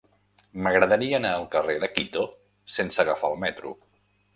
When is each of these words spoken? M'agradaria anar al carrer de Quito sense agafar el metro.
M'agradaria 0.67 1.19
anar 1.21 1.35
al 1.41 1.47
carrer 1.57 1.77
de 1.85 1.93
Quito 1.95 2.27
sense 2.81 3.09
agafar 3.09 3.35
el 3.35 3.41
metro. 3.49 3.81